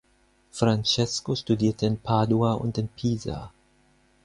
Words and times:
Francesco 0.49 1.35
studierte 1.35 1.85
in 1.85 1.99
Padua 2.01 2.53
und 2.53 2.79
in 2.79 2.87
Pisa. 2.91 3.51